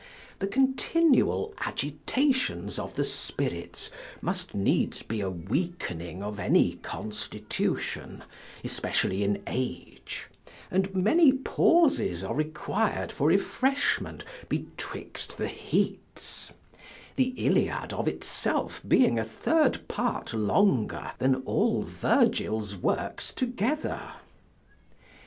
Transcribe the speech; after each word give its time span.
The 0.39 0.47
continual 0.47 1.53
agitations 1.59 2.79
of 2.79 2.95
the 2.95 3.03
spirits 3.03 3.91
must 4.19 4.55
needs 4.55 5.03
be 5.03 5.21
a 5.21 5.29
weakening 5.29 6.23
of 6.23 6.39
any 6.39 6.77
constitution, 6.77 8.23
especially 8.63 9.23
in 9.23 9.43
age; 9.45 10.27
and 10.71 10.91
many 10.95 11.31
pauses 11.31 12.23
are 12.23 12.33
required 12.33 13.11
for 13.11 13.27
refreshment 13.27 14.23
betwixt 14.49 15.37
the 15.37 15.47
heats; 15.47 16.51
the 17.15 17.35
Iliad 17.37 17.93
of 17.93 18.07
itself 18.07 18.81
being 18.87 19.19
a 19.19 19.23
third 19.23 19.87
part 19.87 20.33
longer 20.33 21.11
than 21.19 21.35
all 21.45 21.83
Virgil's 21.83 22.75
works 22.75 23.31
together. 23.31 24.13